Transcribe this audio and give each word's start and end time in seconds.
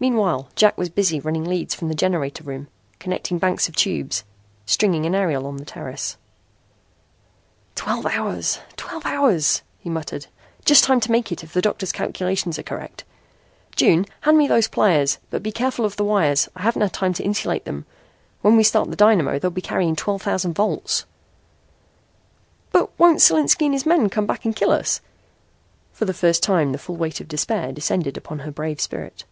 Meanwhile 0.00 0.48
Jack 0.56 0.76
was 0.76 0.88
busy 0.88 1.20
running 1.20 1.44
leads 1.44 1.72
from 1.72 1.86
the 1.88 1.94
generator 1.94 2.42
room, 2.42 2.66
connecting 2.98 3.38
banks 3.38 3.68
of 3.68 3.76
tubes, 3.76 4.24
stringing 4.66 5.06
an 5.06 5.14
aerial 5.14 5.46
on 5.46 5.56
the 5.58 5.64
terrace. 5.64 6.16
"Twelve 7.76 8.04
hours! 8.06 8.58
Twelve 8.76 9.06
hours!" 9.06 9.62
he 9.78 9.88
muttered. 9.88 10.26
"Just 10.64 10.82
time 10.82 10.98
to 10.98 11.12
make 11.12 11.30
it 11.30 11.44
if 11.44 11.52
the 11.52 11.62
doctor's 11.62 11.92
calculations 11.92 12.58
are 12.58 12.64
correct. 12.64 13.04
June, 13.76 14.04
hand 14.22 14.36
me 14.36 14.48
those 14.48 14.66
pliers, 14.66 15.18
but 15.30 15.44
be 15.44 15.52
careful 15.52 15.84
of 15.84 15.94
the 15.94 16.04
wires. 16.04 16.48
I 16.56 16.62
haven't 16.62 16.92
time 16.92 17.12
to 17.14 17.22
insulate 17.24 17.64
them. 17.64 17.86
When 18.42 18.56
we 18.56 18.64
start 18.64 18.90
the 18.90 18.96
dynamo 18.96 19.38
they'll 19.38 19.52
be 19.52 19.62
carrying 19.62 19.94
twelve 19.94 20.22
thousand 20.22 20.54
volts." 20.54 21.06
"But 22.72 22.90
won't 22.98 23.20
Solinski 23.22 23.66
and 23.66 23.74
his 23.74 23.86
men 23.86 24.10
come 24.10 24.26
back 24.26 24.44
and 24.44 24.56
kill 24.56 24.72
us?" 24.72 25.00
For 25.92 26.04
the 26.04 26.12
first 26.12 26.42
time 26.42 26.72
the 26.72 26.78
full 26.78 26.96
weight 26.96 27.20
of 27.20 27.28
despair 27.28 27.70
descended 27.72 28.16
upon 28.16 28.40
her 28.40 28.50
brave 28.50 28.80
spirit. 28.80 29.24